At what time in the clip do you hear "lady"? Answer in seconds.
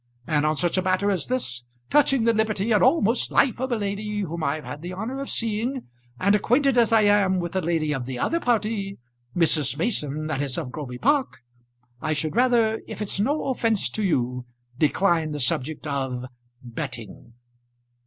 3.75-4.21, 7.61-7.93